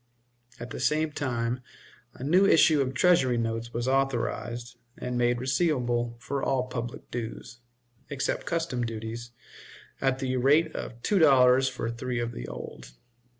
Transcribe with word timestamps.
At 0.59 0.71
the 0.71 0.79
same 0.79 1.11
time 1.11 1.61
a 2.15 2.23
new 2.23 2.43
issue 2.43 2.81
of 2.81 2.95
Treasury 2.95 3.37
notes 3.37 3.71
was 3.71 3.87
authorized, 3.87 4.79
and 4.97 5.15
made 5.15 5.39
receivable 5.39 6.15
for 6.17 6.41
all 6.41 6.63
public 6.63 7.11
dues, 7.11 7.59
except 8.09 8.47
customs 8.47 8.87
duties, 8.87 9.29
at 10.01 10.17
the 10.17 10.37
rate 10.37 10.75
of 10.75 10.99
two 11.03 11.19
dollars 11.19 11.69
for 11.69 11.91
three 11.91 12.19
of 12.19 12.31
the 12.31 12.47
old. 12.47 12.93